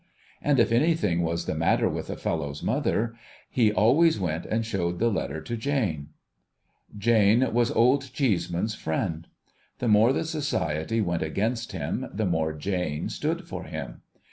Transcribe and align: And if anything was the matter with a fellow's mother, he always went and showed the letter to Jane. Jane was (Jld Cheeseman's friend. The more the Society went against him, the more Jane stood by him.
And 0.41 0.59
if 0.59 0.71
anything 0.71 1.21
was 1.21 1.45
the 1.45 1.53
matter 1.53 1.87
with 1.87 2.09
a 2.09 2.15
fellow's 2.17 2.63
mother, 2.63 3.13
he 3.51 3.71
always 3.71 4.19
went 4.19 4.47
and 4.47 4.65
showed 4.65 4.97
the 4.97 5.11
letter 5.11 5.41
to 5.41 5.55
Jane. 5.55 6.09
Jane 6.97 7.53
was 7.53 7.69
(Jld 7.69 8.11
Cheeseman's 8.11 8.73
friend. 8.73 9.27
The 9.77 9.87
more 9.87 10.11
the 10.11 10.23
Society 10.25 11.01
went 11.01 11.21
against 11.21 11.73
him, 11.73 12.09
the 12.11 12.25
more 12.25 12.51
Jane 12.51 13.09
stood 13.09 13.47
by 13.47 13.67
him. 13.67 14.01